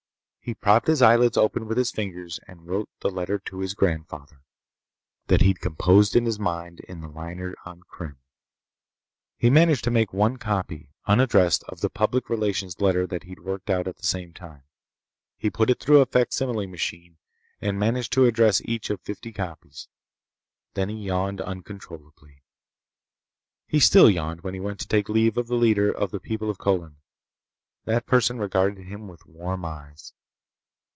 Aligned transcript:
He 0.43 0.55
propped 0.55 0.87
his 0.87 1.03
eyelids 1.03 1.37
open 1.37 1.67
with 1.67 1.77
his 1.77 1.91
fingers 1.91 2.39
and 2.47 2.65
wrote 2.67 2.89
the 2.99 3.11
letter 3.11 3.37
to 3.45 3.59
his 3.59 3.75
grandfather 3.75 4.41
that 5.27 5.41
he'd 5.41 5.61
composed 5.61 6.15
in 6.15 6.25
his 6.25 6.39
mind 6.39 6.79
in 6.89 6.99
the 6.99 7.07
liner 7.07 7.53
on 7.63 7.83
Krim. 7.87 8.17
He 9.37 9.51
managed 9.51 9.83
to 9.83 9.91
make 9.91 10.11
one 10.11 10.37
copy, 10.37 10.89
unaddressed, 11.05 11.63
of 11.69 11.79
the 11.81 11.91
public 11.91 12.27
relations 12.27 12.81
letter 12.81 13.05
that 13.05 13.23
he'd 13.25 13.39
worked 13.41 13.69
out 13.69 13.87
at 13.87 13.97
the 13.97 14.03
same 14.07 14.33
time. 14.33 14.63
He 15.37 15.51
put 15.51 15.69
it 15.69 15.79
through 15.79 16.01
a 16.01 16.07
facsimile 16.07 16.65
machine 16.67 17.17
and 17.61 17.79
managed 17.79 18.11
to 18.13 18.25
address 18.25 18.61
each 18.65 18.89
of 18.89 18.99
fifty 19.01 19.31
copies. 19.31 19.87
Then 20.73 20.89
he 20.89 20.97
yawned 20.97 21.39
uncontrollably. 21.39 22.41
He 23.67 23.79
still 23.79 24.09
yawned 24.09 24.41
when 24.41 24.55
he 24.55 24.59
went 24.59 24.79
to 24.79 24.87
take 24.87 25.07
leave 25.07 25.37
of 25.37 25.47
the 25.47 25.55
leader 25.55 25.91
of 25.91 26.09
the 26.09 26.19
people 26.19 26.49
of 26.49 26.57
Colin. 26.57 26.97
That 27.85 28.07
person 28.07 28.39
regarded 28.39 28.85
him 28.87 29.07
with 29.07 29.27
warm 29.27 29.63
eyes. 29.63 30.13